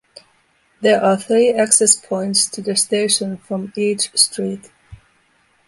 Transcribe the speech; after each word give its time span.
There 0.81 0.99
are 0.99 1.15
three 1.15 1.51
access 1.53 1.95
points 1.95 2.49
to 2.49 2.63
the 2.63 2.75
station 2.75 3.37
from 3.37 3.71
each 3.75 4.11
street. 4.17 4.71